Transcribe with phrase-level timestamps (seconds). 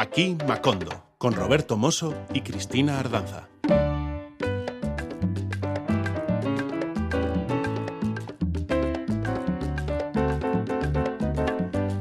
[0.00, 3.48] Aquí Macondo, con Roberto Mosso y Cristina Ardanza.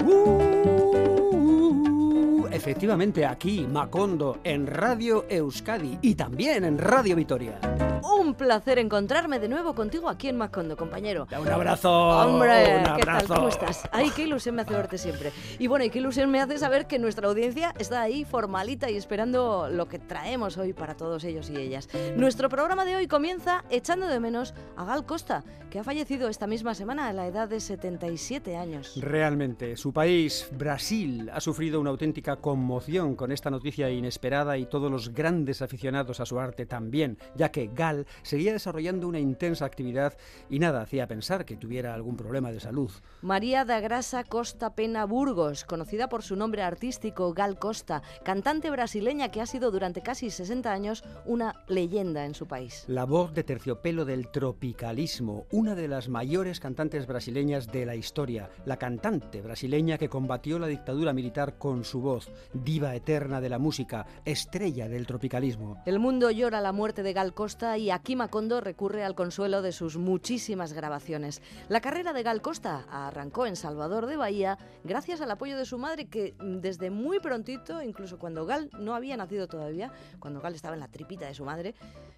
[0.05, 7.59] Uh, efectivamente, aquí, Macondo, en Radio Euskadi y también en Radio Vitoria.
[8.03, 11.27] Un placer encontrarme de nuevo contigo aquí en Macondo, compañero.
[11.39, 11.91] Un abrazo.
[11.91, 13.15] Hombre, un ¿qué tal?
[13.15, 13.35] abrazo.
[13.35, 13.87] ¿Cómo estás?
[13.91, 15.31] Ay, qué ilusión me hace verte siempre.
[15.59, 18.97] Y bueno, y qué ilusión me hace saber que nuestra audiencia está ahí formalita y
[18.97, 21.89] esperando lo que traemos hoy para todos ellos y ellas.
[22.15, 26.47] Nuestro programa de hoy comienza echando de menos a Gal Costa, que ha fallecido esta
[26.47, 28.93] misma semana a la edad de 77 años.
[29.01, 34.91] Realmente, su país, Brasil, ha sufrido una auténtica conmoción con esta noticia inesperada y todos
[34.91, 37.86] los grandes aficionados a su arte también, ya que Gal
[38.21, 40.17] seguía desarrollando una intensa actividad
[40.49, 42.91] y nada hacía pensar que tuviera algún problema de salud.
[43.21, 49.29] María da Grasa Costa Pena Burgos, conocida por su nombre artístico Gal Costa, cantante brasileña
[49.29, 52.85] que ha sido durante casi 60 años una leyenda en su país.
[52.87, 58.49] La voz de terciopelo del tropicalismo, una de las mayores cantantes brasileñas de la historia,
[58.65, 63.59] la cantante brasileña que combatió la dictadura militar con su voz, diva eterna de la
[63.59, 65.81] música, estrella del tropicalismo.
[65.85, 69.71] El mundo llora la muerte de Gal Costa y aquí Macondo recurre al consuelo de
[69.71, 71.41] sus muchísimas grabaciones.
[71.69, 75.77] La carrera de Gal Costa arrancó en Salvador de Bahía gracias al apoyo de su
[75.77, 80.73] madre que desde muy prontito, incluso cuando Gal no había nacido todavía, cuando Gal estaba
[80.73, 81.75] en la tripita de su madre,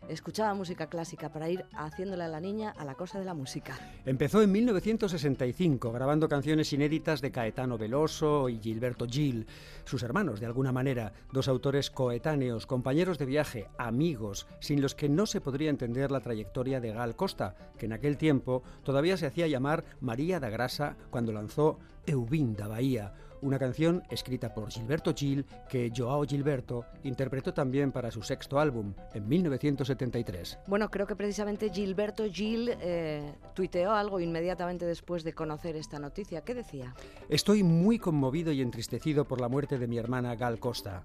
[0.07, 3.77] escuchaba música clásica para ir haciéndole a la niña a la cosa de la música.
[4.05, 9.47] Empezó en 1965 grabando canciones inéditas de Caetano Veloso y Gilberto Gil,
[9.85, 15.09] sus hermanos de alguna manera, dos autores coetáneos, compañeros de viaje, amigos, sin los que
[15.09, 19.25] no se podría entender la trayectoria de Gal Costa, que en aquel tiempo todavía se
[19.25, 25.13] hacía llamar María da Grasa cuando lanzó Eubim da Bahía, una canción escrita por Gilberto
[25.13, 30.59] Gil que Joao Gilberto interpretó también para su sexto álbum en 1973.
[30.67, 36.41] Bueno, creo que precisamente Gilberto Gil eh, tuiteó algo inmediatamente después de conocer esta noticia.
[36.41, 36.95] ¿Qué decía?
[37.29, 41.03] Estoy muy conmovido y entristecido por la muerte de mi hermana Gal Costa.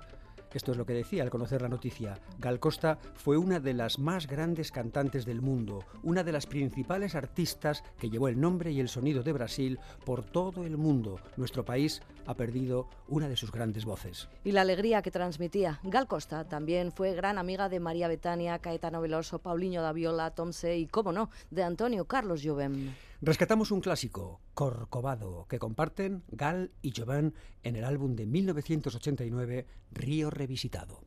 [0.54, 2.20] Esto es lo que decía al conocer la noticia.
[2.38, 7.16] Gal Costa fue una de las más grandes cantantes del mundo, una de las principales
[7.16, 11.19] artistas que llevó el nombre y el sonido de Brasil por todo el mundo.
[11.37, 14.28] Nuestro país ha perdido una de sus grandes voces.
[14.44, 15.80] Y la alegría que transmitía.
[15.82, 20.52] Gal Costa también fue gran amiga de María Betania, Caetano Veloso, Paulinho da Viola, Tom
[20.52, 22.92] C y, cómo no, de Antonio Carlos Jobim.
[23.20, 30.30] Rescatamos un clásico, Corcovado, que comparten Gal y Jovan en el álbum de 1989, Río
[30.30, 31.00] Revisitado.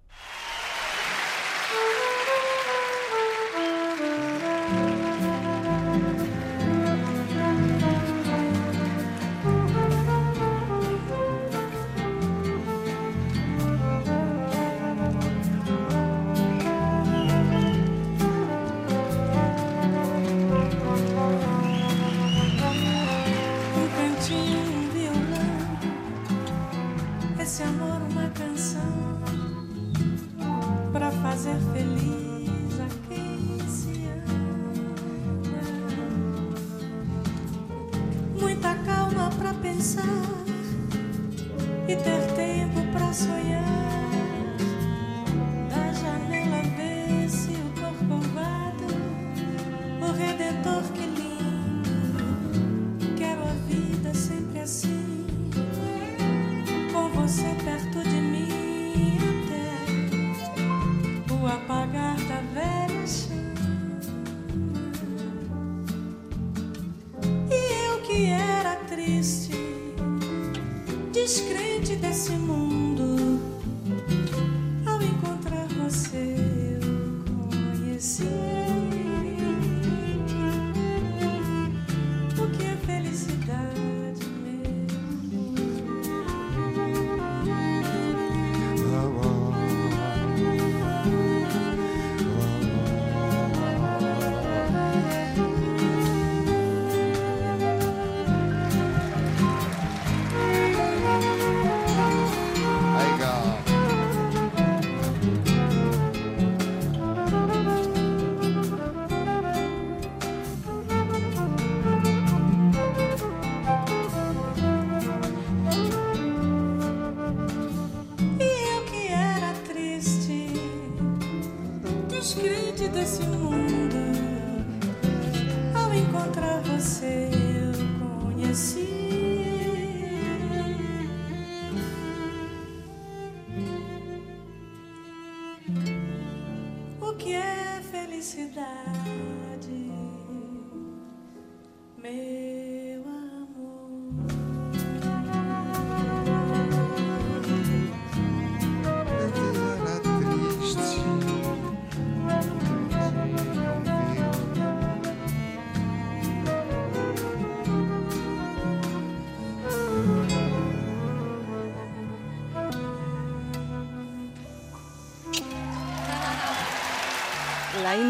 [39.88, 40.04] descansar
[41.88, 43.87] e ter tempo para sonhar.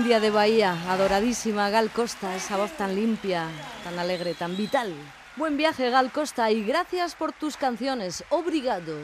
[0.07, 3.50] De Bahía, adoradísima Gal Costa, esa voz tan limpia,
[3.83, 4.95] tan alegre, tan vital.
[5.36, 8.24] Buen viaje, Gal Costa, y gracias por tus canciones.
[8.30, 8.95] Obrigado.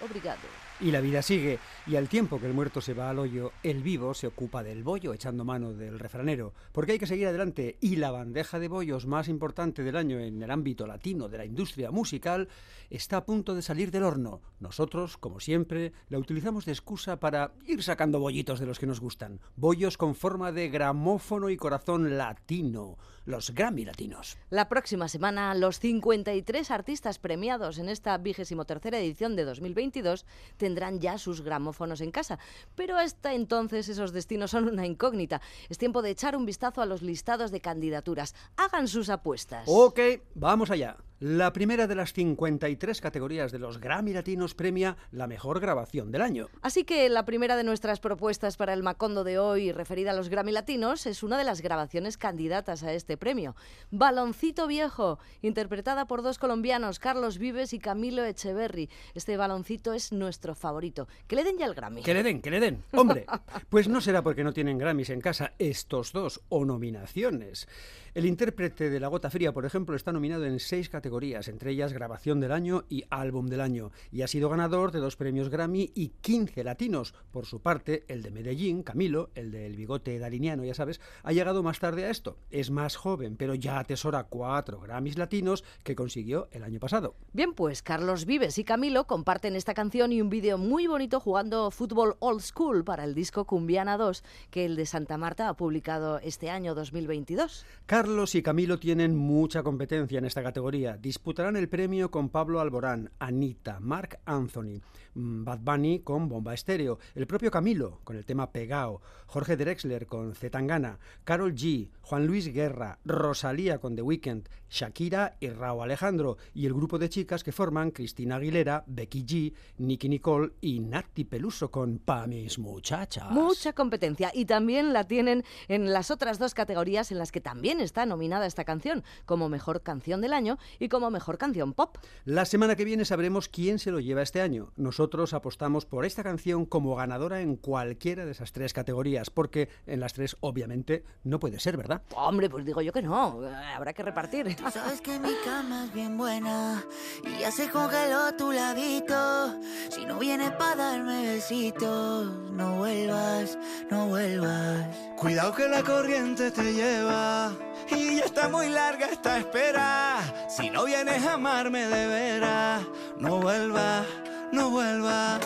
[0.00, 0.57] Obrigado.
[0.80, 1.58] Y la vida sigue,
[1.88, 4.84] y al tiempo que el muerto se va al hoyo, el vivo se ocupa del
[4.84, 9.04] bollo, echando mano del refranero, porque hay que seguir adelante, y la bandeja de bollos
[9.04, 12.48] más importante del año en el ámbito latino de la industria musical
[12.90, 14.40] está a punto de salir del horno.
[14.60, 19.00] Nosotros, como siempre, la utilizamos de excusa para ir sacando bollitos de los que nos
[19.00, 22.98] gustan, bollos con forma de gramófono y corazón latino,
[23.28, 24.38] los Grammy latinos.
[24.48, 30.24] La próxima semana, los 53 artistas premiados en esta vigésimo tercera edición de 2022
[30.56, 32.38] tendrán ya sus gramófonos en casa.
[32.74, 35.42] Pero hasta entonces esos destinos son una incógnita.
[35.68, 38.34] Es tiempo de echar un vistazo a los listados de candidaturas.
[38.56, 39.64] Hagan sus apuestas.
[39.66, 40.00] Ok,
[40.34, 40.96] vamos allá.
[41.20, 46.22] La primera de las 53 categorías de los Grammy Latinos premia la mejor grabación del
[46.22, 46.46] año.
[46.62, 50.28] Así que la primera de nuestras propuestas para el Macondo de hoy, referida a los
[50.28, 53.56] Grammy Latinos, es una de las grabaciones candidatas a este premio.
[53.90, 58.88] Baloncito Viejo, interpretada por dos colombianos, Carlos Vives y Camilo Echeverry.
[59.16, 61.08] Este baloncito es nuestro favorito.
[61.26, 62.04] Que le den ya el Grammy.
[62.04, 62.84] Que le den, que le den.
[62.92, 63.26] Hombre,
[63.70, 67.66] pues no será porque no tienen Grammys en casa estos dos o nominaciones.
[68.14, 71.92] El intérprete de La Gota Fría, por ejemplo, está nominado en seis categorías, entre ellas
[71.92, 75.92] Grabación del Año y Álbum del Año, y ha sido ganador de dos premios Grammy
[75.94, 77.14] y 15 latinos.
[77.30, 81.62] Por su parte, el de Medellín, Camilo, el del bigote daliniano, ya sabes, ha llegado
[81.62, 82.38] más tarde a esto.
[82.50, 87.14] Es más joven, pero ya atesora cuatro Grammys latinos que consiguió el año pasado.
[87.32, 91.70] Bien, pues Carlos Vives y Camilo comparten esta canción y un vídeo muy bonito jugando
[91.70, 96.18] fútbol old school para el disco Cumbiana 2 que el de Santa Marta ha publicado
[96.20, 97.66] este año 2022.
[97.98, 100.96] Carlos y Camilo tienen mucha competencia en esta categoría.
[100.96, 104.80] Disputarán el premio con Pablo Alborán, Anita, Mark Anthony,
[105.18, 110.34] Bad Bunny con Bomba Estéreo, el propio Camilo con el tema Pegao, Jorge Drexler con
[110.34, 116.66] Zetangana, Carol G, Juan Luis Guerra, Rosalía con The Weeknd, Shakira y Rao Alejandro, y
[116.66, 121.70] el grupo de chicas que forman Cristina Aguilera, Becky G, Nicky Nicole y Nati Peluso
[121.70, 123.30] con Pa' mis muchachas.
[123.30, 127.80] Mucha competencia y también la tienen en las otras dos categorías en las que también
[127.80, 131.96] está nominada esta canción, como mejor canción del año y como mejor canción pop.
[132.24, 134.72] La semana que viene sabremos quién se lo lleva este año.
[134.76, 140.00] Nosotros apostamos por esta canción como ganadora en cualquiera de esas tres categorías, porque en
[140.00, 142.02] las tres obviamente no puede ser, ¿verdad?
[142.14, 144.56] Hombre, pues digo yo que no, eh, habrá que repartir.
[144.70, 146.84] Sabes que mi cama es bien buena
[147.24, 149.60] y ya se congeló tu ladito.
[149.90, 153.58] Si no vienes para darme besitos, no vuelvas,
[153.90, 154.86] no vuelvas.
[155.16, 157.52] Cuidado que la corriente te lleva
[157.90, 160.20] y ya está muy larga esta espera.
[160.48, 162.82] Si no vienes a amarme de veras,
[163.18, 164.06] no vuelvas,
[164.52, 165.40] no vuelvas,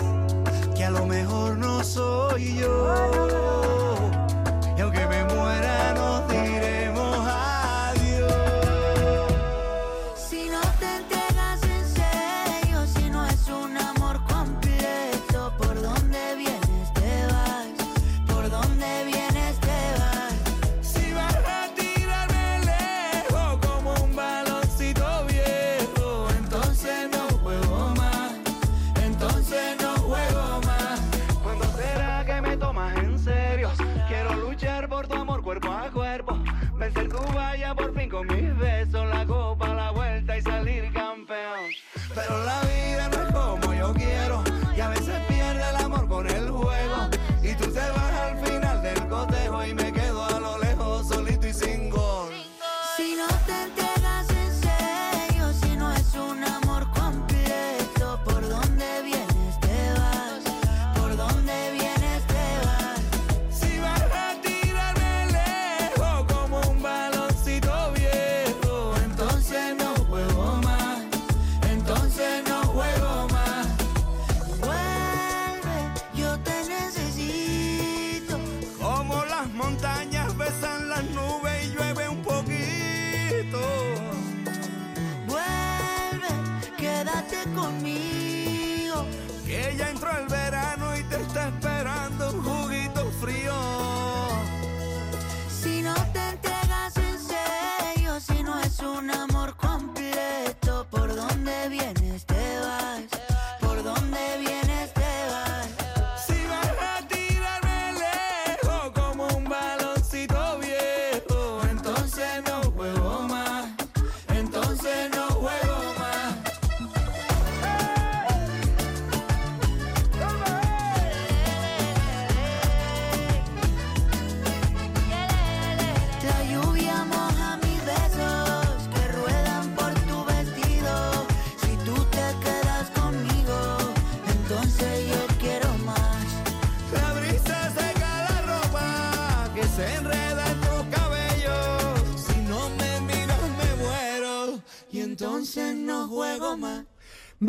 [0.76, 3.81] que a lo mejor no soy yo.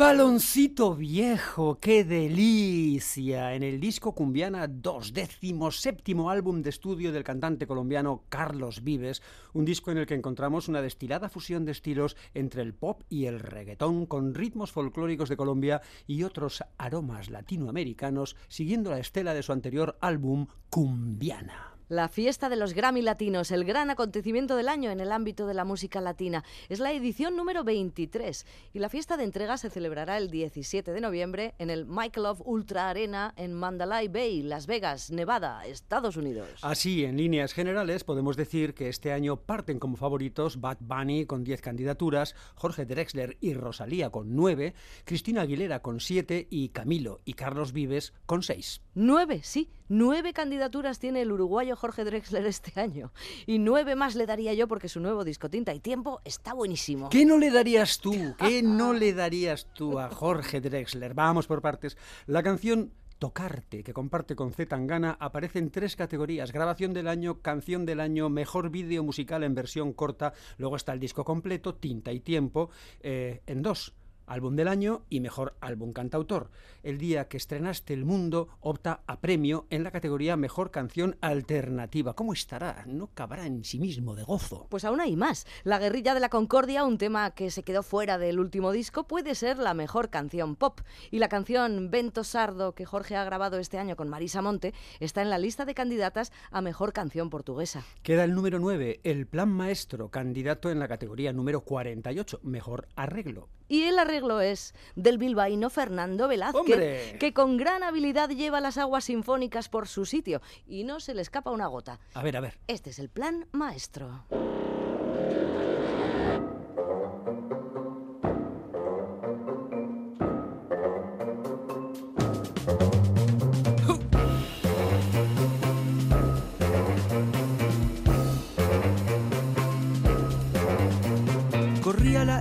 [0.04, 3.54] Baloncito viejo, qué delicia.
[3.54, 9.22] En el disco Cumbiana 2, décimo séptimo álbum de estudio del cantante colombiano Carlos Vives,
[9.54, 13.24] un disco en el que encontramos una destilada fusión de estilos entre el pop y
[13.24, 19.42] el reggaetón, con ritmos folclóricos de Colombia y otros aromas latinoamericanos, siguiendo la estela de
[19.42, 21.73] su anterior álbum Cumbiana.
[21.90, 25.52] La fiesta de los Grammy Latinos, el gran acontecimiento del año en el ámbito de
[25.52, 26.42] la música latina.
[26.70, 31.00] Es la edición número 23 y la fiesta de entrega se celebrará el 17 de
[31.02, 36.48] noviembre en el Michelob Ultra Arena en Mandalay Bay, Las Vegas, Nevada, Estados Unidos.
[36.62, 41.44] Así, en líneas generales, podemos decir que este año parten como favoritos Bad Bunny con
[41.44, 44.72] 10 candidaturas, Jorge Drexler y Rosalía con 9,
[45.04, 48.80] Cristina Aguilera con 7 y Camilo y Carlos Vives con 6.
[48.94, 53.12] Nueve, sí, nueve candidaturas tiene el uruguayo Jorge Drexler este año.
[53.46, 57.08] Y nueve más le daría yo porque su nuevo disco Tinta y Tiempo está buenísimo.
[57.08, 58.34] ¿Qué no le darías tú?
[58.38, 61.14] ¿Qué no le darías tú a Jorge Drexler?
[61.14, 61.96] Vamos por partes.
[62.26, 67.40] La canción Tocarte, que comparte con Z Tangana, aparece en tres categorías: grabación del año,
[67.40, 70.32] canción del año, mejor vídeo musical en versión corta.
[70.58, 73.94] Luego está el disco completo, Tinta y Tiempo, eh, en dos.
[74.26, 76.50] Álbum del año y mejor álbum cantautor.
[76.82, 82.14] El día que estrenaste El Mundo opta a premio en la categoría Mejor Canción Alternativa.
[82.14, 82.84] ¿Cómo estará?
[82.86, 84.66] No cabrá en sí mismo de gozo.
[84.70, 85.46] Pues aún hay más.
[85.62, 89.34] La Guerrilla de la Concordia, un tema que se quedó fuera del último disco, puede
[89.34, 90.80] ser la mejor canción pop.
[91.10, 95.22] Y la canción Vento Sardo, que Jorge ha grabado este año con Marisa Monte, está
[95.22, 97.84] en la lista de candidatas a mejor canción portuguesa.
[98.02, 103.48] Queda el número 9, El Plan Maestro, candidato en la categoría número 48, Mejor Arreglo.
[103.66, 107.16] Y el arreglo es del bilbaíno Fernando Velázquez, ¡Hombre!
[107.18, 111.22] que con gran habilidad lleva las aguas sinfónicas por su sitio y no se le
[111.22, 111.98] escapa una gota.
[112.14, 112.58] A ver, a ver.
[112.66, 114.24] Este es el plan maestro.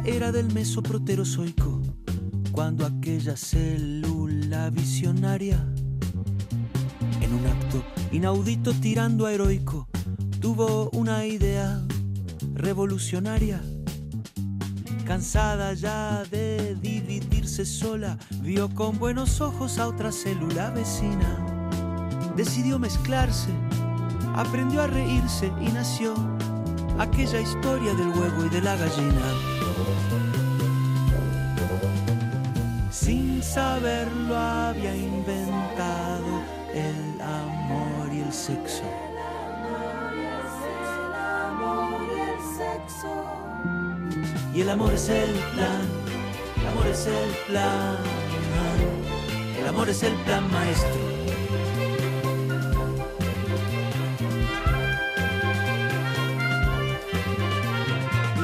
[0.06, 1.82] Era del mesoproterozoico,
[2.52, 5.66] cuando aquella célula visionaria,
[7.22, 9.88] en un acto inaudito tirando a heroico,
[10.42, 11.82] tuvo una idea
[12.54, 13.62] revolucionaria.
[15.06, 21.72] Cansada ya de dividirse sola, vio con buenos ojos a otra célula vecina.
[22.36, 23.52] Decidió mezclarse,
[24.36, 26.14] aprendió a reírse y nació
[27.00, 29.53] aquella historia del huevo y de la gallina.
[32.92, 36.42] Sin saberlo había inventado
[36.74, 38.84] el amor y el sexo.
[44.54, 45.88] Y el amor es el plan,
[46.62, 47.98] el amor es el plan,
[49.60, 51.14] el amor es el plan maestro.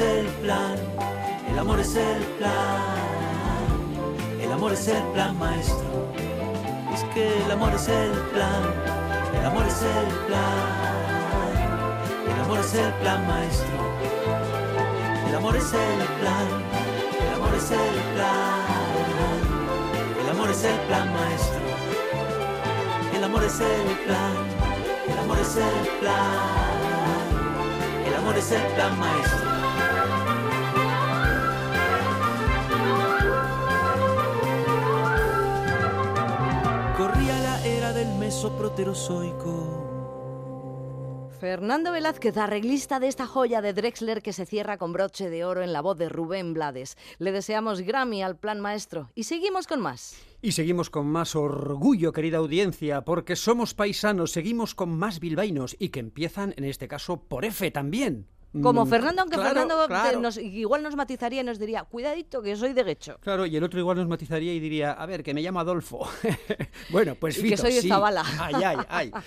[0.00, 0.76] Es el plan,
[1.50, 2.80] el amor es el plan,
[4.40, 6.08] el amor es el plan maestro.
[6.94, 8.62] Es que el amor es el plan,
[9.38, 10.68] el amor es el plan,
[12.32, 13.68] el amor es el plan maestro.
[15.28, 16.46] El amor es el plan,
[17.20, 18.62] el amor es el plan,
[20.22, 21.60] el amor es el plan maestro.
[23.14, 24.32] El amor es el plan,
[25.08, 26.38] el amor es el plan,
[28.06, 29.49] el amor es el plan maestro.
[41.40, 45.62] Fernando Velázquez, arreglista de esta joya de Drexler que se cierra con broche de oro
[45.62, 46.96] en la voz de Rubén Blades.
[47.18, 50.14] Le deseamos Grammy al plan maestro y seguimos con más.
[50.42, 55.88] Y seguimos con más orgullo, querida audiencia, porque somos paisanos, seguimos con más bilbaínos y
[55.88, 58.28] que empiezan, en este caso, por F también.
[58.62, 60.20] Como Mm, Fernando, aunque claro, Fernando claro.
[60.20, 63.16] nos- igual nos matizaría y nos diría, cuidadito que soy de Guecho.
[63.20, 66.08] Claro, y el otro igual nos matizaría y diría, a ver, que me llamo Adolfo.
[66.90, 67.88] bueno, pues Y Fito, que soy de sí.
[67.88, 68.24] Zabala.
[68.40, 69.12] Ay, ay, ay.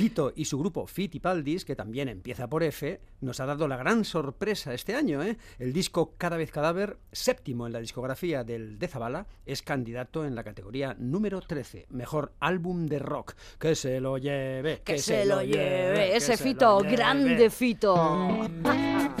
[0.00, 4.06] Fito y su grupo Fitipaldis, que también empieza por F, nos ha dado la gran
[4.06, 5.22] sorpresa este año.
[5.22, 5.36] ¿eh?
[5.58, 10.34] El disco Cada vez Cadáver, séptimo en la discografía del de Zabala, es candidato en
[10.34, 13.34] la categoría número 13, mejor álbum de rock.
[13.58, 16.96] Que se lo lleve, Que, se, lo lleve, que ese se Fito, lleve.
[16.96, 18.48] grande Fito.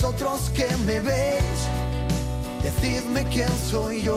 [0.00, 1.68] Vosotros que me veis,
[2.62, 4.16] decidme quién soy yo.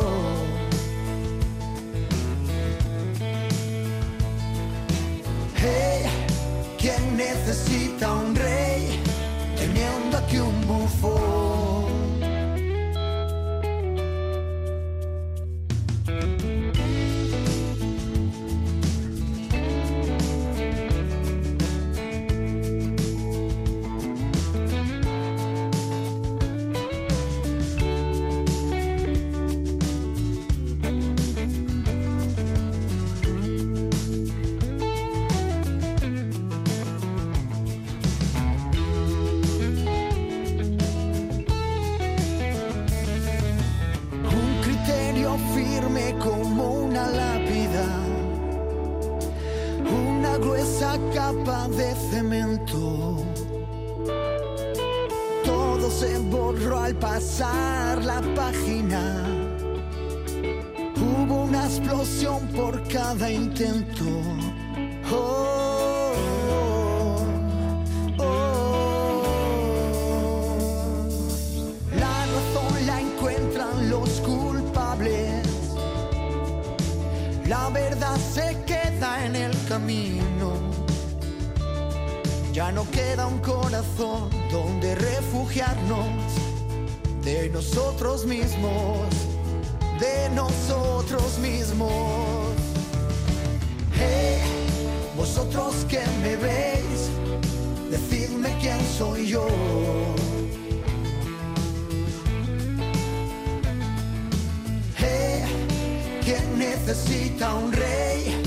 [106.62, 108.40] Necesita un rey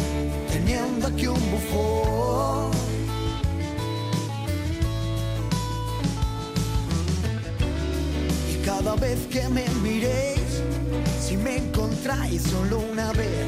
[0.48, 2.70] teniendo aquí un bufón.
[8.52, 10.62] Y cada vez que me miréis,
[11.20, 13.46] si me encontráis solo una vez,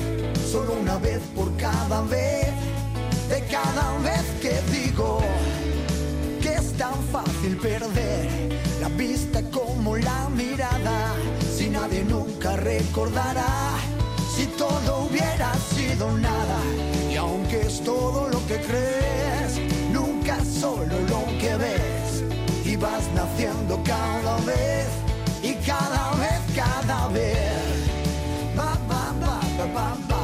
[0.50, 2.50] solo una vez por cada vez,
[3.29, 5.20] de cada vez que digo
[6.42, 8.29] que es tan fácil perder
[8.81, 11.14] la vista como la mirada,
[11.57, 13.46] si nadie nunca recordará,
[14.68, 16.59] todo hubiera sido nada,
[17.11, 19.61] y aunque es todo lo que crees,
[19.92, 22.24] nunca solo lo que ves,
[22.64, 24.88] y vas naciendo cada vez,
[25.42, 27.76] y cada vez, cada vez.
[28.57, 29.07] Ba, ba.
[29.74, 30.15] Ba,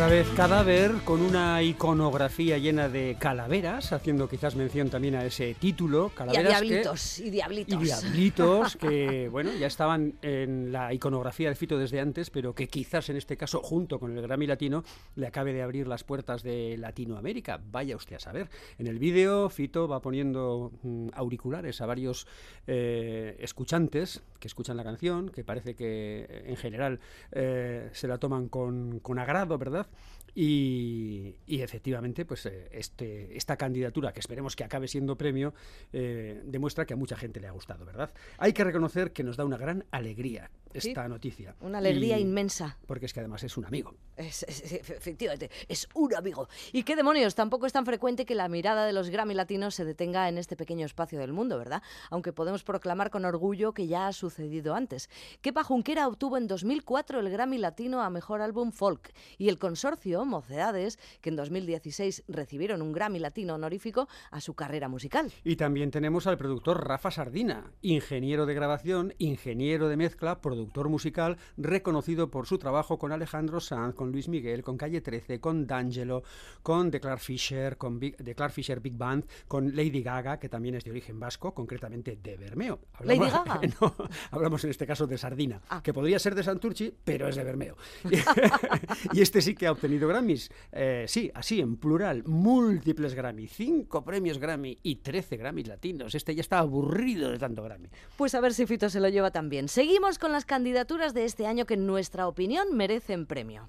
[0.00, 5.52] Cada vez cadáver con una iconografía llena de calaveras, haciendo quizás mención también a ese
[5.52, 7.78] título, Y calaveras que- diablitos, y diablitos.
[7.78, 12.66] y diablitos que, bueno, ya estaban en la iconografía de Fito desde antes, pero que
[12.66, 14.84] quizás en este caso, junto con el Grammy Latino,
[15.16, 17.60] le acabe de abrir las puertas de Latinoamérica.
[17.70, 18.48] Vaya usted a saber.
[18.78, 22.26] En el vídeo, Fito va poniendo mm, auriculares a varios
[22.66, 27.00] eh, escuchantes que escuchan la canción, que parece que en general
[27.32, 29.86] eh, se la toman con, con agrado, ¿verdad?
[30.34, 35.54] Y, efectivamente, pues eh, este, esta candidatura, que esperemos que acabe siendo premio,
[35.92, 38.10] eh, demuestra que a mucha gente le ha gustado, ¿verdad?
[38.38, 41.54] Hay que reconocer que nos da una gran alegría esta noticia.
[41.60, 42.76] Una alegría Y- inmensa.
[42.86, 43.94] Porque es que además es un amigo.
[44.16, 46.48] Es- es- es- efectivamente, es un amigo.
[46.72, 47.34] ¿Y qué demonios?
[47.34, 50.56] Tampoco es tan frecuente que la mirada de los Grammy latinos se detenga en este
[50.56, 51.82] pequeño espacio del mundo, ¿verdad?
[52.10, 55.08] Aunque podemos proclamar con orgullo que ya ha sucedido antes.
[55.40, 60.24] Kepa Junquera obtuvo en 2004 el Grammy Latino a Mejor Álbum Folk y el consorcio
[60.24, 65.32] Mocedades, que en 2016 recibieron un Grammy Latino honorífico a su carrera musical.
[65.44, 71.36] Y también tenemos al productor Rafa Sardina, ingeniero de grabación, ingeniero de mezcla, productor musical,
[71.56, 76.22] reconocido por su trabajo con Alejandro Sanz, con Luis Miguel, con Calle 13, con D'Angelo,
[76.62, 80.48] con The Clark Fisher, con Big, The Clark Fisher Big Band, con Lady Gaga, que
[80.48, 82.80] también es de origen vasco, concretamente de Bermeo.
[83.04, 83.60] ¿Lady Gaga?
[83.80, 83.94] No,
[84.30, 85.82] hablamos en este caso de Sardina, Ah.
[85.82, 87.76] que podría ser de Santurchi, pero es de Bermeo.
[89.12, 90.50] y este sí que ha obtenido Grammys.
[90.72, 96.14] Eh, sí, así, en plural, múltiples Grammy, cinco premios Grammy y 13 Grammys latinos.
[96.14, 97.88] Este ya está aburrido de tanto Grammy.
[98.16, 99.68] Pues a ver si Fito se lo lleva también.
[99.68, 103.68] Seguimos con las candidaturas de este año que en nuestra opinión merecen premio.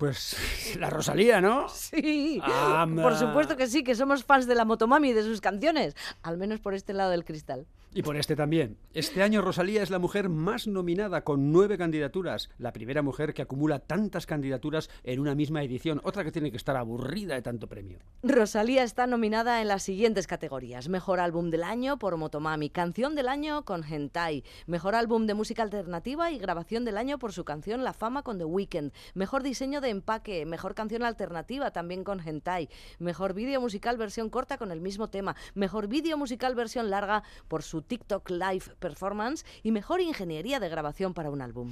[0.00, 0.34] Pues
[0.80, 1.68] la Rosalía, ¿no?
[1.68, 3.02] Sí, Anda.
[3.02, 6.38] por supuesto que sí, que somos fans de la Motomami y de sus canciones, al
[6.38, 7.66] menos por este lado del cristal.
[7.92, 8.78] Y por este también.
[8.94, 12.48] Este año Rosalía es la mujer más nominada con nueve candidaturas.
[12.56, 16.00] La primera mujer que acumula tantas candidaturas en una misma edición.
[16.04, 17.98] Otra que tiene que estar aburrida de tanto premio.
[18.22, 20.88] Rosalía está nominada en las siguientes categorías.
[20.88, 25.64] Mejor álbum del año por Motomami, canción del año con Hentai, mejor álbum de música
[25.64, 29.80] alternativa y grabación del año por su canción La Fama con The Weeknd, mejor diseño
[29.80, 34.80] de empaque, mejor canción alternativa también con Hentai, mejor vídeo musical versión corta con el
[34.80, 40.60] mismo tema, mejor vídeo musical versión larga por su TikTok Live Performance y mejor ingeniería
[40.60, 41.70] de grabación para un álbum.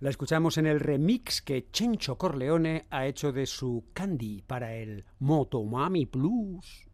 [0.00, 5.04] La escuchamos en el remix que Chencho Corleone ha hecho de su Candy para el
[5.18, 6.86] Motomami Plus.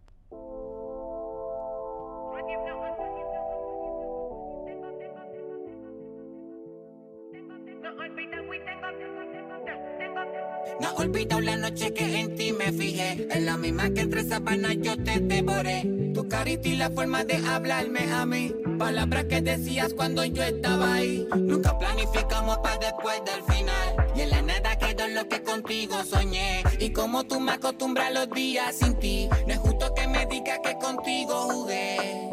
[10.80, 13.26] No olvido la noche que en ti me fijé.
[13.30, 15.82] En la misma que entre sábanas yo te devoré.
[16.14, 18.54] Tu carita y la forma de hablarme a mí.
[18.78, 21.26] Palabras que decías cuando yo estaba ahí.
[21.36, 24.10] Nunca planificamos para después del final.
[24.14, 26.62] Y en la nada quedó lo que contigo soñé.
[26.78, 29.28] Y como tú me acostumbras los días sin ti.
[29.46, 32.28] No es justo que me digas que contigo jugué.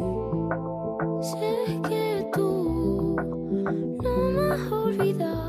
[1.22, 3.16] Sé que tú
[4.02, 5.43] no me has olvidado.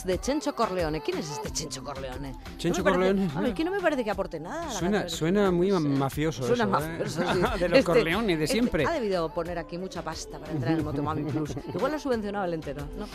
[0.00, 1.00] Remix de Chencho Corleone.
[1.00, 2.32] ¿Quién es este Chencho Corleone?
[2.32, 4.66] No Chencho parece- Corleone, A ver, que no me parece que aporte nada.
[4.66, 6.88] la Suena, suena muy mafioso Suena eso, ¿eh?
[6.88, 7.40] mafioso, sí.
[7.60, 8.86] de los Este- Corleone de este siempre.
[8.86, 11.50] ha debido poner aquí mucha pasta para entrar en el Motomami Plus.
[11.74, 12.86] Igual lo ha subvencionado el entero.
[12.98, 13.06] No,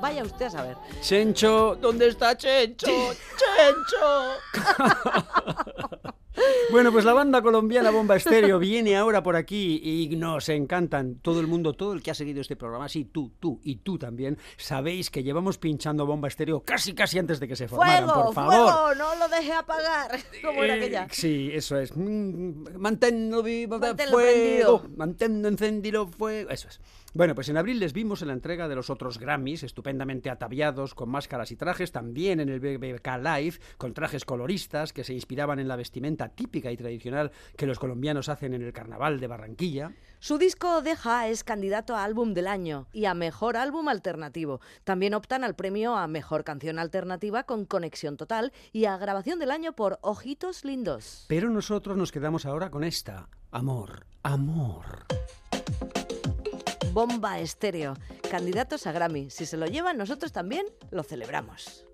[0.00, 0.76] vaya usted a saber.
[1.00, 2.86] Chencho, ¿dónde está Chencho?
[3.38, 3.98] ¡Chencho!
[6.70, 11.16] Bueno, pues la banda colombiana Bomba Estéreo viene ahora por aquí y nos encantan.
[11.16, 13.98] Todo el mundo, todo el que ha seguido este programa, sí, tú, tú y tú
[13.98, 18.24] también, sabéis que llevamos pinchando Bomba Estéreo casi, casi antes de que se formaran, ¡Fuego!
[18.26, 18.54] por favor.
[18.54, 18.94] ¡Fuego!
[18.94, 20.18] ¡No lo deje apagar!
[20.42, 21.08] Como era Eh, aquella.
[21.10, 21.94] Sí, eso es.
[21.94, 24.32] Mm, Manténlo vivo Manténlo fuego.
[24.32, 24.84] prendido.
[24.96, 26.48] Manténlo encendido fuego.
[26.50, 26.80] Eso es.
[27.14, 30.94] Bueno, pues en abril les vimos en la entrega de los otros Grammys, estupendamente ataviados,
[30.94, 35.58] con máscaras y trajes, también en el BBK Live, con trajes coloristas que se inspiraban
[35.58, 39.92] en la vestimenta típica y tradicional que los colombianos hacen en el carnaval de Barranquilla.
[40.20, 44.62] Su disco Deja es candidato a álbum del año y a mejor álbum alternativo.
[44.82, 49.50] También optan al premio a mejor canción alternativa con Conexión Total y a grabación del
[49.50, 51.26] año por Ojitos Lindos.
[51.28, 53.28] Pero nosotros nos quedamos ahora con esta.
[53.50, 55.04] Amor, amor.
[56.92, 57.96] Bomba Estéreo,
[58.30, 59.30] candidatos a Grammy.
[59.30, 61.86] Si se lo llevan, nosotros también lo celebramos.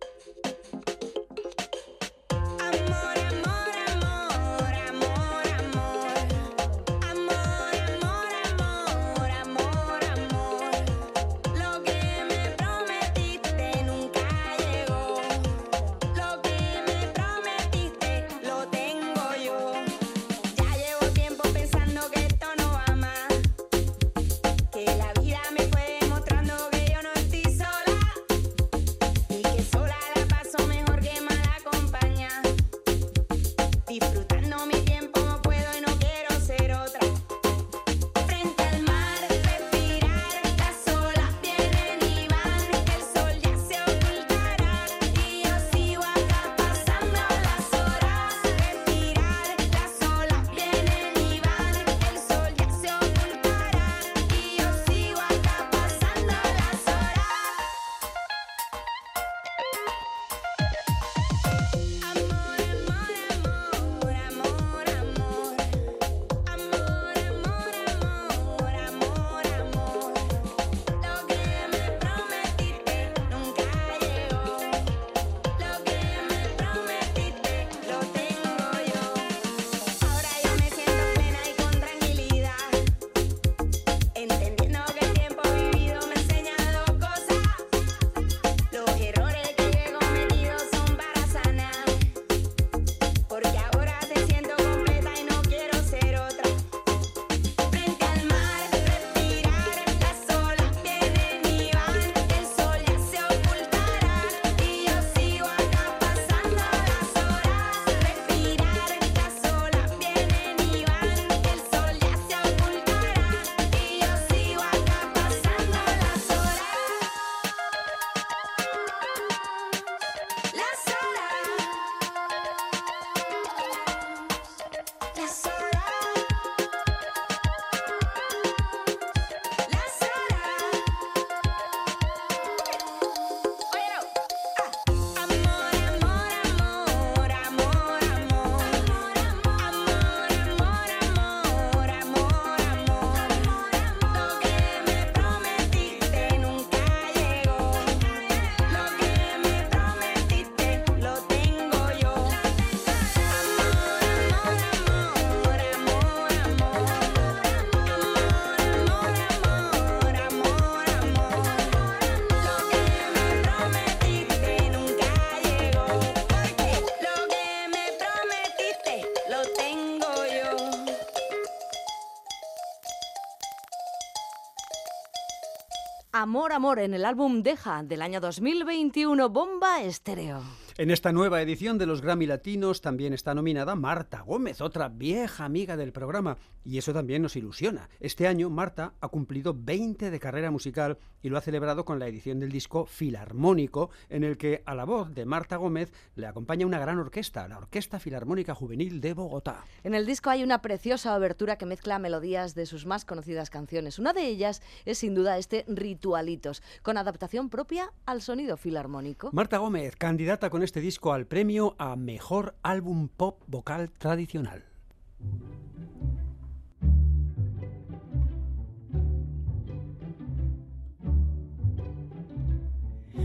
[176.28, 180.42] Amor, Amor en el álbum Deja del año 2021, Bomba Estéreo.
[180.80, 185.44] En esta nueva edición de los Grammy Latinos también está nominada Marta Gómez, otra vieja
[185.44, 187.88] amiga del programa, y eso también nos ilusiona.
[187.98, 192.06] Este año Marta ha cumplido 20 de carrera musical y lo ha celebrado con la
[192.06, 196.64] edición del disco Filarmónico, en el que a la voz de Marta Gómez le acompaña
[196.64, 199.64] una gran orquesta, la Orquesta Filarmónica Juvenil de Bogotá.
[199.82, 203.98] En el disco hay una preciosa obertura que mezcla melodías de sus más conocidas canciones.
[203.98, 209.30] Una de ellas es sin duda este Ritualitos, con adaptación propia al sonido filarmónico.
[209.32, 214.62] Marta Gómez, candidata con este disco al premio a Mejor Álbum Pop Vocal Tradicional.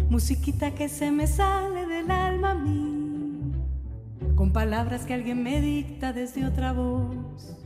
[0.10, 3.52] Musiquita que se me sale del alma a mí,
[4.36, 7.58] con palabras que alguien me dicta desde otra voz,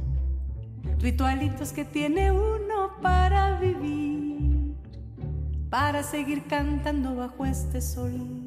[0.98, 4.74] ritualitos que tiene uno para vivir,
[5.70, 8.47] para seguir cantando bajo este sol.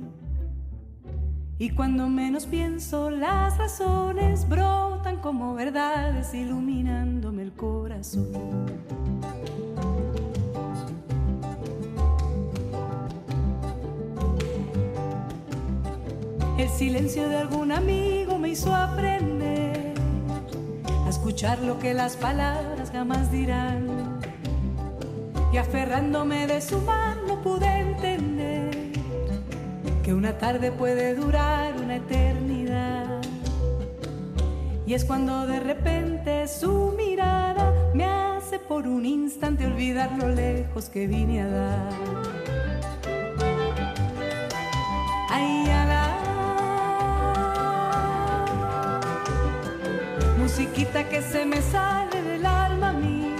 [1.61, 8.31] Y cuando menos pienso, las razones brotan como verdades iluminándome el corazón.
[16.57, 19.92] El silencio de algún amigo me hizo aprender
[21.05, 24.18] a escuchar lo que las palabras jamás dirán.
[25.53, 28.30] Y aferrándome de su mano pude entender
[30.11, 33.21] que una tarde puede durar una eternidad.
[34.85, 40.89] Y es cuando de repente su mirada me hace por un instante olvidar lo lejos
[40.89, 41.93] que vine a dar.
[45.31, 46.19] Ay, ala.
[50.41, 53.33] Musiquita que se me sale del alma a mí,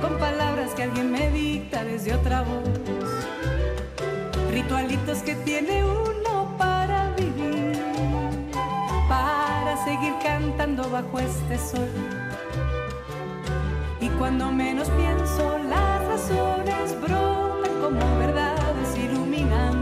[0.00, 2.61] con palabras que alguien me dicta desde otra voz,
[4.72, 7.78] ritualitos que tiene uno para vivir,
[9.06, 11.90] para seguir cantando bajo este sol.
[14.00, 19.81] Y cuando menos pienso, las razones brotan como verdades iluminándome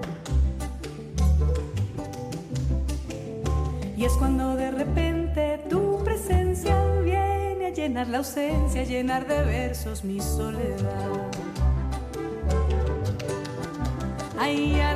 [4.21, 10.19] Cuando de repente tu presencia viene a llenar la ausencia, a llenar de versos mi
[10.19, 11.27] soledad.
[14.37, 14.93] Ay, a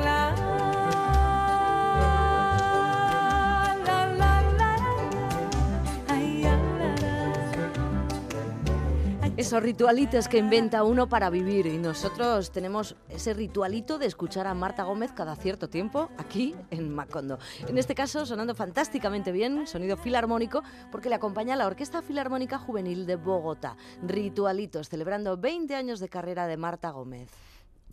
[9.46, 14.54] Esos ritualitos que inventa uno para vivir y nosotros tenemos ese ritualito de escuchar a
[14.54, 17.38] Marta Gómez cada cierto tiempo aquí en Macondo.
[17.68, 23.06] En este caso sonando fantásticamente bien, sonido filarmónico, porque le acompaña la Orquesta Filarmónica Juvenil
[23.06, 23.76] de Bogotá.
[24.02, 27.30] Ritualitos, celebrando 20 años de carrera de Marta Gómez.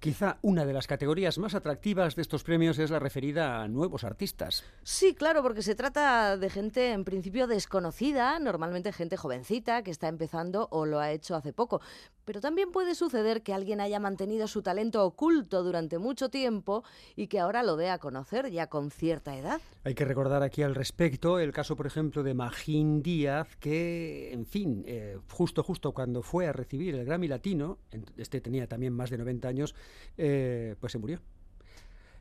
[0.03, 4.03] Quizá una de las categorías más atractivas de estos premios es la referida a nuevos
[4.03, 4.65] artistas.
[4.83, 10.09] Sí, claro, porque se trata de gente en principio desconocida, normalmente gente jovencita que está
[10.09, 11.79] empezando o lo ha hecho hace poco.
[12.25, 16.83] Pero también puede suceder que alguien haya mantenido su talento oculto durante mucho tiempo
[17.15, 19.61] y que ahora lo dé a conocer ya con cierta edad.
[19.85, 24.45] Hay que recordar aquí al respecto el caso, por ejemplo, de Magín Díaz, que, en
[24.45, 27.77] fin, eh, justo, justo cuando fue a recibir el Grammy Latino,
[28.17, 29.75] este tenía también más de 90 años,
[30.17, 31.19] eh, pues se murió.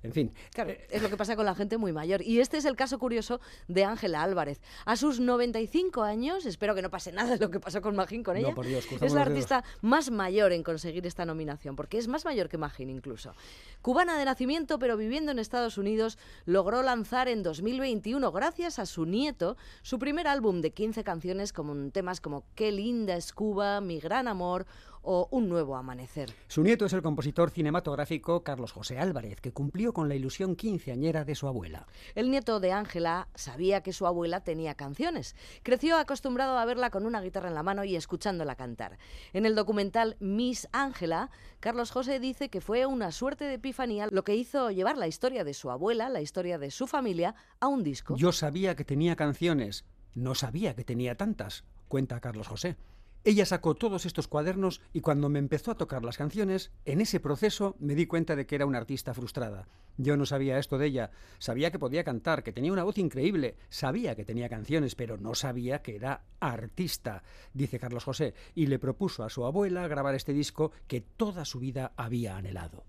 [0.02, 2.22] En fin, Claro, es lo que pasa con la gente muy mayor.
[2.22, 4.60] Y este es el caso curioso de Ángela Álvarez.
[4.84, 8.24] A sus 95 años, espero que no pase nada de lo que pasó con Magín
[8.24, 11.98] con No, ella, por Dios, es la artista más mayor en conseguir esta nominación, porque
[11.98, 13.34] es más mayor que Magín incluso.
[13.80, 19.06] Cubana de nacimiento, pero viviendo en Estados Unidos, logró lanzar en 2021, gracias a su
[19.06, 24.00] nieto, su primer álbum de 15 canciones con temas como Qué linda es Cuba, Mi
[24.00, 24.66] gran amor
[25.03, 26.32] o Un nuevo amanecer.
[26.48, 31.24] Su nieto es el compositor cinematográfico Carlos José Álvarez, que cumplió con la ilusión quinceañera
[31.24, 31.86] de su abuela.
[32.14, 35.36] El nieto de Ángela sabía que su abuela tenía canciones.
[35.62, 38.98] Creció acostumbrado a verla con una guitarra en la mano y escuchándola cantar.
[39.32, 41.30] En el documental Miss Ángela,
[41.61, 45.44] Carlos José dice que fue una suerte de epifanía lo que hizo llevar la historia
[45.44, 48.16] de su abuela, la historia de su familia, a un disco.
[48.16, 49.84] Yo sabía que tenía canciones,
[50.14, 52.76] no sabía que tenía tantas, cuenta Carlos José.
[53.24, 57.20] Ella sacó todos estos cuadernos y cuando me empezó a tocar las canciones, en ese
[57.20, 59.68] proceso me di cuenta de que era una artista frustrada.
[59.96, 63.56] Yo no sabía esto de ella, sabía que podía cantar, que tenía una voz increíble,
[63.68, 67.22] sabía que tenía canciones, pero no sabía que era artista,
[67.54, 71.60] dice Carlos José, y le propuso a su abuela grabar este disco que toda su
[71.60, 72.84] vida había anhelado.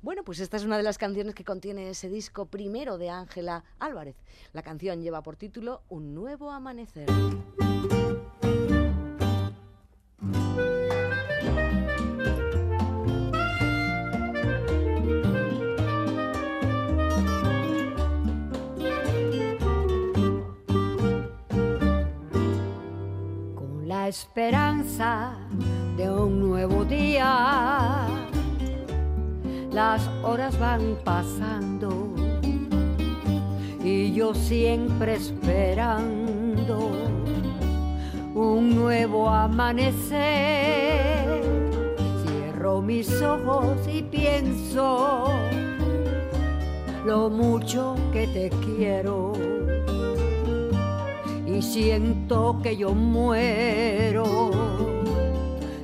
[0.00, 3.64] Bueno, pues esta es una de las canciones que contiene ese disco primero de Ángela
[3.80, 4.16] Álvarez.
[4.52, 7.08] La canción lleva por título Un nuevo amanecer.
[24.12, 25.32] Esperanza
[25.96, 28.06] de un nuevo día.
[29.72, 32.14] Las horas van pasando
[33.82, 36.90] y yo siempre esperando
[38.34, 40.20] un nuevo amanecer.
[42.26, 45.32] Cierro mis ojos y pienso
[47.06, 49.32] lo mucho que te quiero
[51.46, 51.60] y
[52.62, 54.50] que yo muero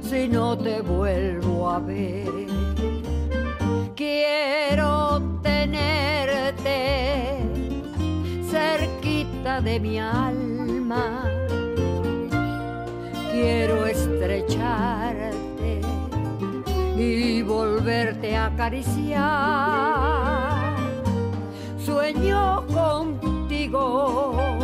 [0.00, 2.46] si no te vuelvo a ver.
[3.94, 7.38] Quiero tenerte
[8.50, 11.24] cerquita de mi alma.
[13.30, 15.82] Quiero estrecharte
[16.96, 19.28] y volverte a acariciar.
[21.78, 24.57] Sueño contigo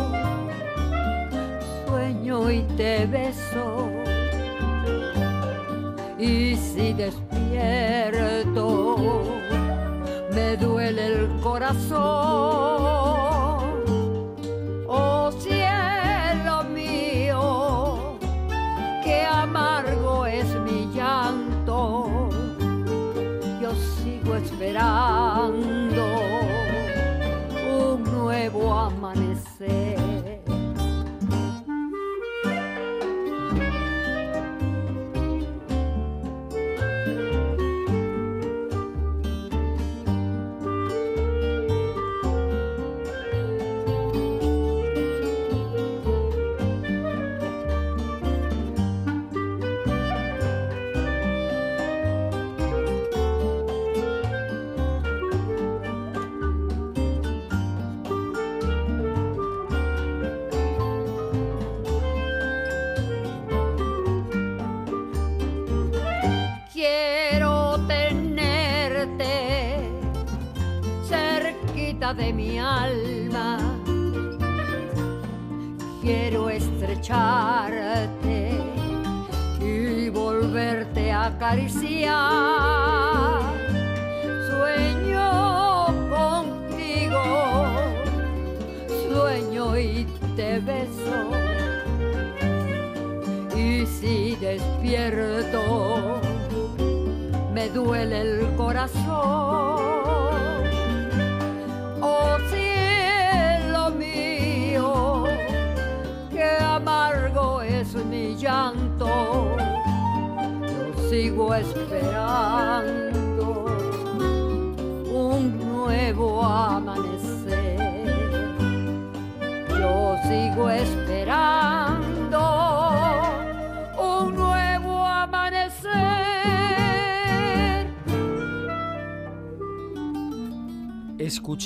[2.35, 3.89] sueño y te beso.
[6.17, 8.63] Y si despierto,
[10.33, 11.95] me duele el corazón.
[14.87, 18.17] Oh cielo mío,
[19.03, 22.29] qué amargo es mi llanto.
[23.61, 26.05] Yo sigo esperando
[27.77, 29.94] un nuevo amanecer.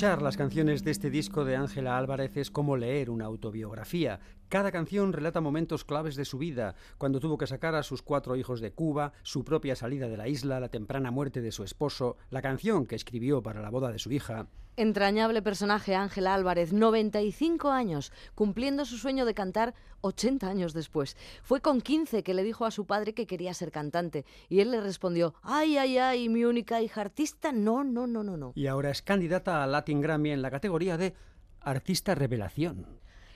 [0.00, 4.18] Escuchar las canciones de este disco de Ángela Álvarez es como leer una autobiografía.
[4.48, 8.34] Cada canción relata momentos claves de su vida, cuando tuvo que sacar a sus cuatro
[8.34, 12.16] hijos de Cuba, su propia salida de la isla, la temprana muerte de su esposo,
[12.30, 14.46] la canción que escribió para la boda de su hija.
[14.80, 21.18] Entrañable personaje Ángela Álvarez, 95 años, cumpliendo su sueño de cantar 80 años después.
[21.42, 24.70] Fue con 15 que le dijo a su padre que quería ser cantante y él
[24.70, 28.52] le respondió, ay, ay, ay, mi única hija artista, no, no, no, no, no.
[28.54, 31.14] Y ahora es candidata al Latin Grammy en la categoría de
[31.60, 32.86] Artista Revelación.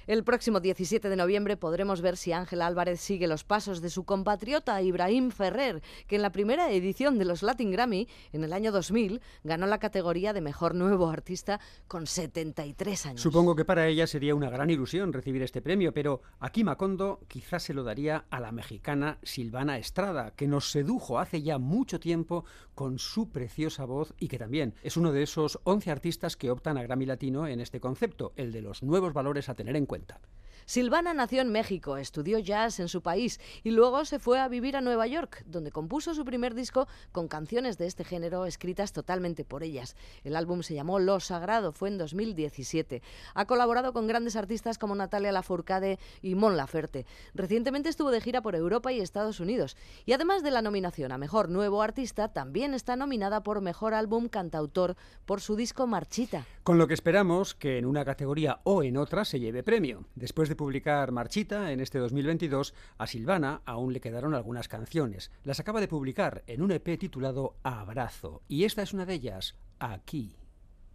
[0.07, 4.05] El próximo 17 de noviembre podremos ver si Ángela Álvarez sigue los pasos de su
[4.05, 8.71] compatriota Ibrahim Ferrer, que en la primera edición de los Latin Grammy, en el año
[8.71, 13.23] 2000, ganó la categoría de Mejor Nuevo Artista con 73 años.
[13.23, 17.63] Supongo que para ella sería una gran ilusión recibir este premio, pero aquí Macondo quizás
[17.63, 22.45] se lo daría a la mexicana Silvana Estrada, que nos sedujo hace ya mucho tiempo
[22.75, 26.77] con su preciosa voz y que también es uno de esos 11 artistas que optan
[26.77, 29.94] a Grammy Latino en este concepto, el de los nuevos valores a tener en cuenta
[29.95, 30.21] cuenta.
[30.67, 34.77] Silvana nació en México, estudió jazz en su país y luego se fue a vivir
[34.77, 39.45] a Nueva York, donde compuso su primer disco con canciones de este género escritas totalmente
[39.45, 39.95] por ellas.
[40.23, 43.03] El álbum se llamó Lo Sagrado, fue en 2017.
[43.35, 47.05] Ha colaborado con grandes artistas como Natalia Lafourcade y Mon Laferte.
[47.35, 49.77] Recientemente estuvo de gira por Europa y Estados Unidos.
[50.07, 54.29] Y además de la nominación a Mejor Nuevo Artista, también está nominada por Mejor Álbum
[54.29, 54.97] Cantautor
[55.27, 56.47] por su disco Marchita.
[56.63, 60.07] Con lo que esperamos que en una categoría o en otra se lleve premio.
[60.15, 65.33] Después de publicar Marchita en este 2022, a Silvana aún le quedaron algunas canciones.
[65.43, 68.43] Las acaba de publicar en un EP titulado Abrazo.
[68.47, 70.37] Y esta es una de ellas, Aquí.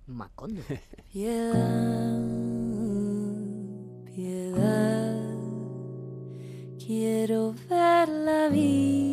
[0.07, 0.61] Macondo.
[1.11, 2.17] Piedad,
[4.05, 5.35] piedad,
[6.79, 9.08] quiero ver la vida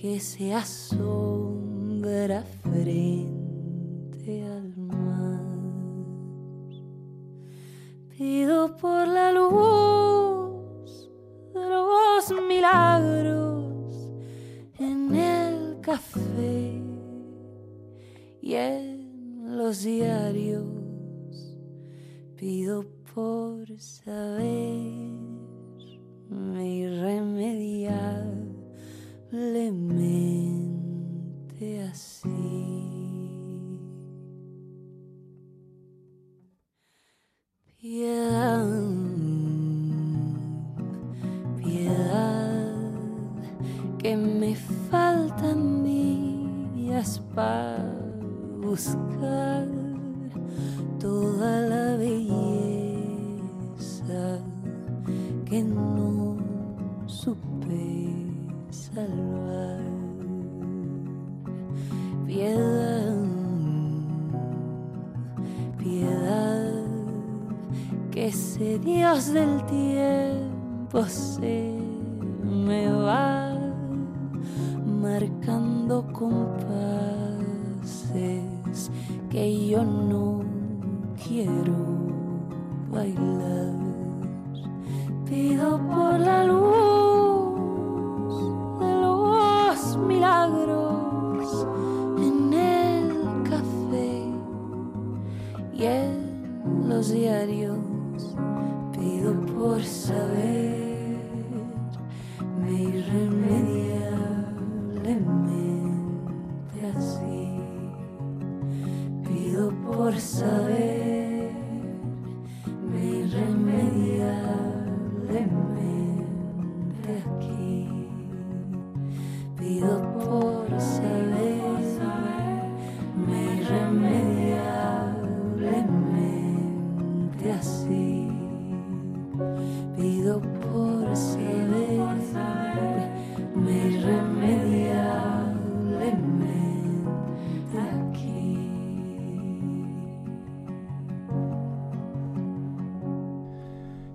[0.00, 3.37] que se asombra frente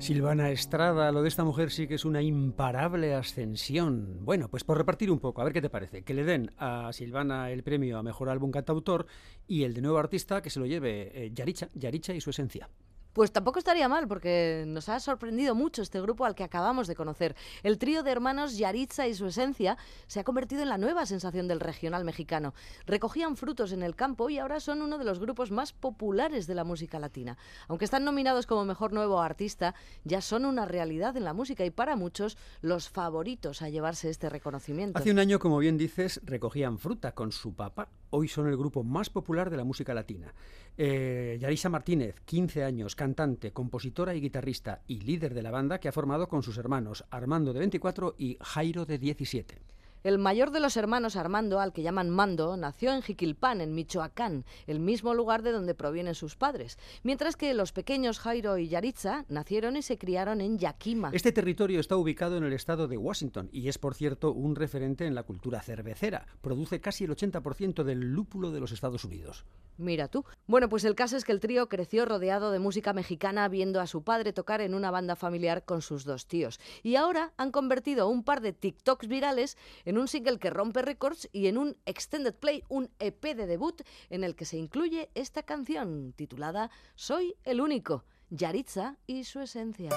[0.04, 4.26] Silvana Estrada, lo de esta mujer sí que es una imparable ascensión.
[4.26, 6.04] Bueno, pues por repartir un poco, a ver qué te parece.
[6.04, 9.06] Que le den a Silvana el premio a Mejor Álbum Cantautor
[9.47, 12.70] y el de Nuevo Artista que se lo lleve eh, Yaricha, Yaricha y su esencia.
[13.14, 16.95] Pues tampoco estaría mal, porque nos ha sorprendido mucho este grupo al que acabamos de
[16.95, 17.36] conocer.
[17.61, 21.47] El trío de hermanos Yaritza y su esencia se ha convertido en la nueva sensación
[21.47, 22.55] del regional mexicano.
[22.88, 26.55] Recogían frutos en el campo y ahora son uno de los grupos más populares de
[26.55, 27.38] la música latina.
[27.68, 31.70] Aunque están nominados como mejor nuevo artista, ya son una realidad en la música y
[31.70, 34.97] para muchos los favoritos a llevarse este reconocimiento.
[34.97, 37.89] Hace un año, como bien dices, recogían fruta con su papá.
[38.16, 40.36] Hoy son el grupo más popular de la música latina.
[40.78, 45.88] Eh, Yarisa Martínez, 15 años, cantante, compositora y guitarrista, y líder de la banda que
[45.88, 49.57] ha formado con sus hermanos Armando de 24 y Jairo de 17.
[50.04, 54.43] El mayor de los hermanos Armando, al que llaman Mando, nació en Jiquilpan, en Michoacán,
[54.68, 59.24] el mismo lugar de donde provienen sus padres, mientras que los pequeños Jairo y Yaritza
[59.30, 61.12] nacieron y se criaron en Yakima.
[61.14, 65.06] Este territorio está ubicado en el estado de Washington y es, por cierto, un referente
[65.06, 66.28] en la cultura cervecera.
[66.41, 69.45] Produce casi el 80% del lúpulo de los Estados Unidos.
[69.78, 70.26] Mira tú.
[70.47, 73.88] Bueno, pues el caso es que el trío creció rodeado de música mexicana viendo a
[73.88, 76.60] su padre tocar en una banda familiar con sus dos tíos.
[76.84, 81.29] Y ahora han convertido un par de TikToks virales en un single que rompe récords
[81.31, 85.43] y en un extended play, un EP de debut en el que se incluye esta
[85.43, 89.89] canción titulada Soy el único, Yaritza y su esencia.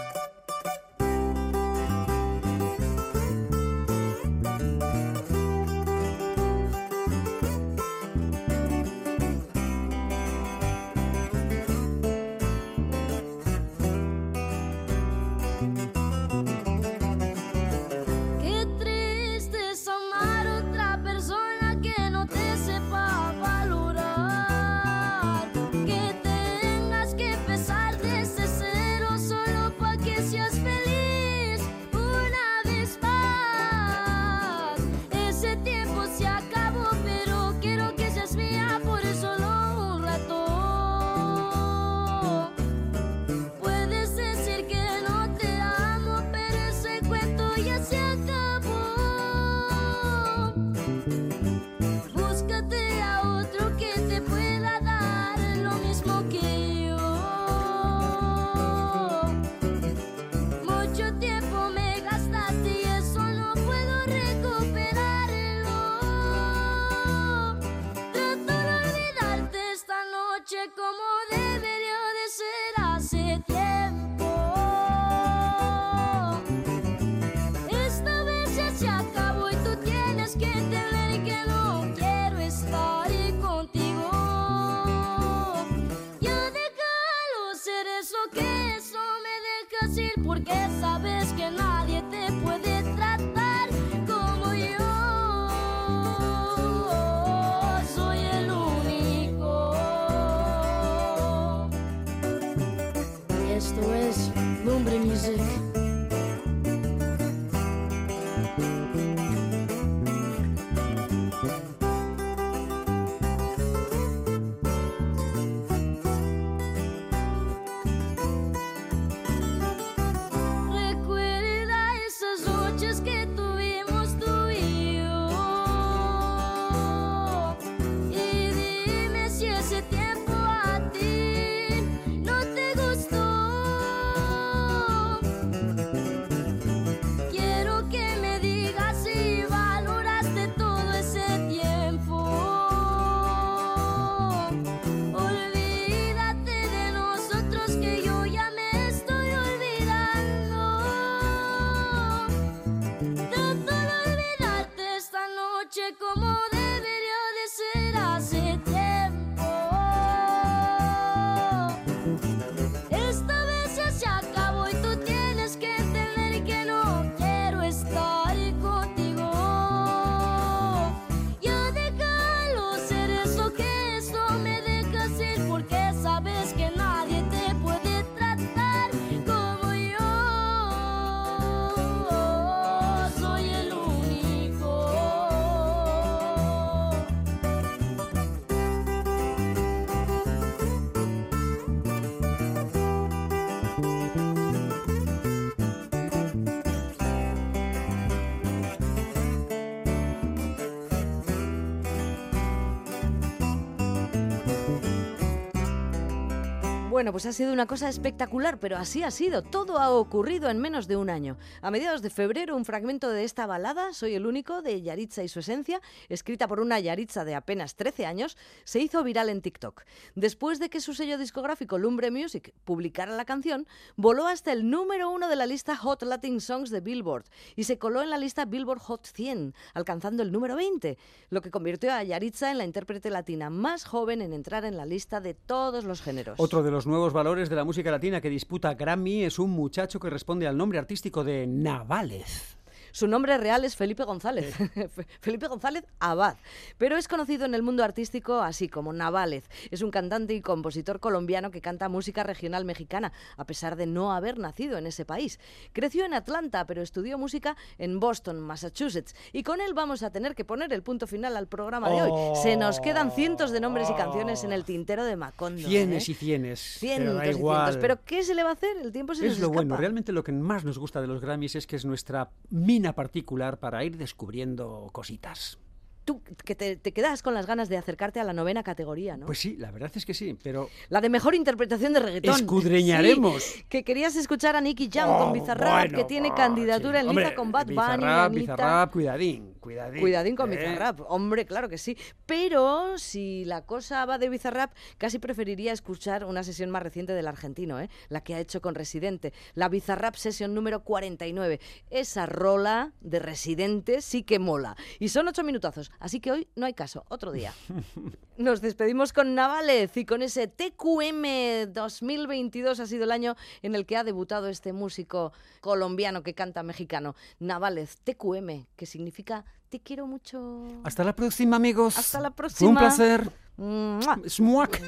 [206.96, 209.42] Bueno, pues ha sido una cosa espectacular, pero así ha sido.
[209.42, 211.36] Todo ha ocurrido en menos de un año.
[211.60, 215.28] A mediados de febrero, un fragmento de esta balada, Soy el único, de Yaritza y
[215.28, 219.82] su esencia, escrita por una Yaritza de apenas 13 años, se hizo viral en TikTok.
[220.14, 223.66] Después de que su sello discográfico Lumbre Music publicara la canción,
[223.96, 227.26] voló hasta el número uno de la lista Hot Latin Songs de Billboard
[227.56, 230.96] y se coló en la lista Billboard Hot 100, alcanzando el número 20,
[231.28, 234.86] lo que convirtió a Yaritza en la intérprete latina más joven en entrar en la
[234.86, 236.40] lista de todos los géneros.
[236.40, 240.00] Otro de los nuevos valores de la música latina que disputa Grammy es un muchacho
[240.00, 242.56] que responde al nombre artístico de Navález.
[242.96, 244.54] Su nombre real es Felipe González,
[245.20, 246.38] Felipe González Abad,
[246.78, 249.50] pero es conocido en el mundo artístico así como Navález.
[249.70, 254.14] Es un cantante y compositor colombiano que canta música regional mexicana, a pesar de no
[254.14, 255.38] haber nacido en ese país.
[255.74, 260.34] Creció en Atlanta, pero estudió música en Boston, Massachusetts, y con él vamos a tener
[260.34, 262.34] que poner el punto final al programa de hoy.
[262.42, 265.68] Se nos quedan cientos de nombres y canciones en el tintero de Macondo.
[265.68, 266.12] Cienes ¿eh?
[266.12, 266.60] y cienes.
[266.60, 267.40] Cientos pero da y cientos.
[267.40, 267.78] igual.
[267.78, 268.74] Pero ¿qué se le va a hacer?
[268.82, 269.80] El tiempo se es nos lo bueno, escapa.
[269.82, 273.58] realmente lo que más nos gusta de los Grammys es que es nuestra mina particular
[273.58, 275.58] para ir descubriendo cositas.
[276.04, 279.26] Tú que te, te quedas con las ganas de acercarte a la novena categoría, ¿no?
[279.26, 282.36] Pues sí, la verdad es que sí, pero La de mejor interpretación de reggaetón.
[282.36, 283.42] Escudriñaremos.
[283.42, 287.00] Sí, que querías escuchar a Nicky Jam Oh, con Bizarrap, bueno, que tiene oh, candidatura
[287.00, 287.06] sí.
[287.08, 288.40] en liza Hombre, con Bad Bunny, Bizarrap, Anita.
[288.54, 290.00] Bizarrap, cuidadín, cuidadín.
[290.00, 290.56] Cuidadín con ¿eh?
[290.56, 291.98] Bizarrap, hombre, claro que sí.
[292.24, 297.26] Pero si la cosa va de Bizarrap, casi preferiría escuchar una sesión más reciente del
[297.26, 297.90] argentino, ¿eh?
[298.08, 301.58] la que ha hecho con Residente, la Bizarrap Session número 49.
[301.90, 304.76] Esa rola de Residente sí que mola.
[305.00, 307.52] Y son ocho minutazos, así que hoy no hay caso, otro día.
[308.38, 313.86] Nos despedimos con Navález y con ese TQM 2022 ha sido el año en el
[313.86, 317.16] que ha debutado este músico colombiano que canta mexicano.
[317.40, 320.64] Navález, TQM, que significa te quiero mucho.
[320.84, 321.98] Hasta la próxima, amigos.
[321.98, 322.70] Hasta la Fue próxima.
[322.70, 323.30] un placer.
[323.56, 324.18] ¡Mua!
[324.28, 324.80] Smuac.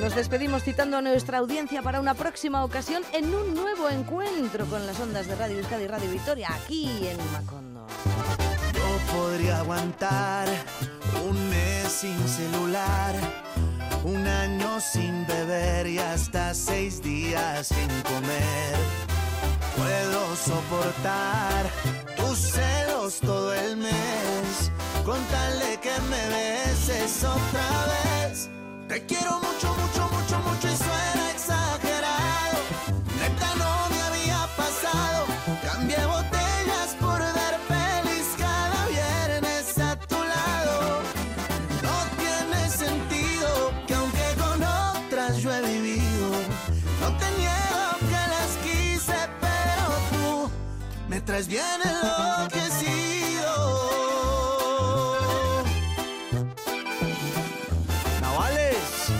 [0.00, 4.86] Nos despedimos citando a nuestra audiencia para una próxima ocasión en un nuevo encuentro con
[4.86, 7.86] las ondas de Radio Euskadi y Radio Victoria aquí en Macondo.
[8.74, 10.48] No podría aguantar
[11.28, 13.14] un mes sin celular,
[14.04, 18.76] un año sin beber y hasta seis días sin comer.
[19.76, 21.70] Puedo soportar
[22.16, 24.72] tus celos todo el mes,
[25.04, 25.18] con
[25.80, 28.48] que me beses otra vez.
[28.88, 30.07] Te quiero mucho, mucho
[51.38, 53.52] traes bien enloquecido.
[58.20, 59.12] Navales,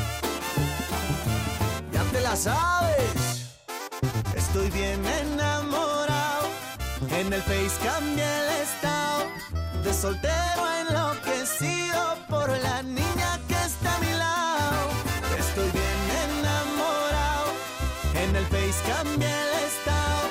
[1.92, 3.46] ya te la sabes.
[4.34, 6.48] Estoy bien enamorado.
[7.10, 9.26] En el Face cambié el estado.
[9.84, 14.88] De soltero enloquecido por la niña que está a mi lado.
[15.38, 17.52] Estoy bien enamorado.
[18.14, 20.22] En el Face cambié el estado.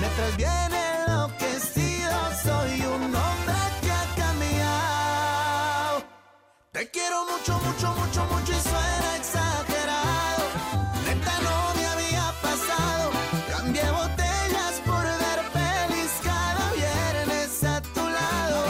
[0.00, 0.79] Me traes
[7.10, 10.44] quiero mucho, mucho, mucho, mucho y suena exagerado.
[11.06, 13.10] Neta no me había pasado.
[13.50, 18.62] Cambié botellas por ver pelis cada viernes a tu lado.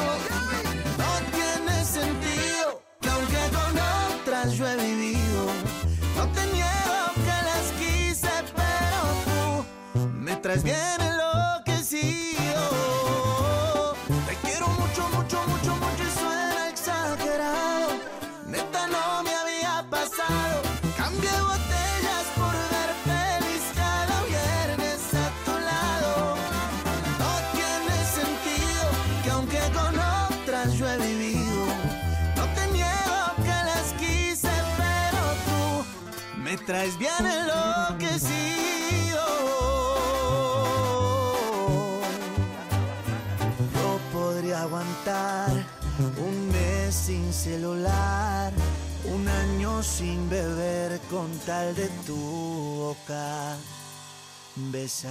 [0.97, 3.72] No tiene sentido que aunque con
[4.20, 5.43] otras yo he vivido,
[6.16, 10.62] no te niego que las quise, pero tú me traes
[36.71, 38.31] traes bien enloquecido.
[43.75, 45.51] No podría aguantar
[46.16, 48.53] un mes sin celular,
[49.05, 53.57] un año sin beber con tal de tu boca
[54.71, 55.11] besar.